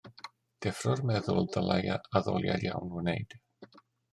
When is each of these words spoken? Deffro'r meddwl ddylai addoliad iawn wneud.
Deffro'r 0.65 1.03
meddwl 1.09 1.49
ddylai 1.55 1.93
addoliad 2.21 2.67
iawn 2.71 2.99
wneud. 3.03 3.41